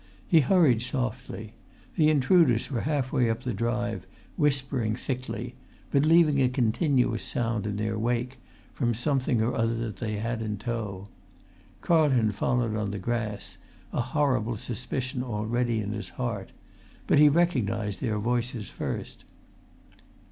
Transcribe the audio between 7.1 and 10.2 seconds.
sound in their wake, from something or other that they